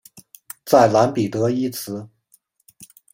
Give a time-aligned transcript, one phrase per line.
[0.65, 2.09] 在蓝彼得一词。